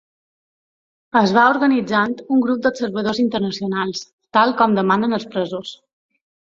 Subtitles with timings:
[1.21, 4.05] Es va organitzant un grup d’observadors internacionals,
[4.41, 5.81] tal com demanen els presos.